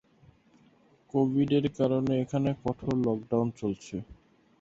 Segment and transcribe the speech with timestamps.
[1.13, 3.95] কোভিডের কারণে এখানে কঠোর লকডাউন চলছে।